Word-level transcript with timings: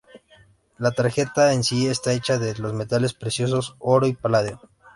La 0.79 0.89
tarjeta 0.89 1.53
en 1.53 1.63
sí 1.63 1.85
está 1.85 2.11
hecha 2.13 2.39
de 2.39 2.55
los 2.55 2.73
metales 2.73 3.13
preciosos 3.13 3.75
oro 3.77 4.07
y 4.07 4.13
paladio. 4.13 4.59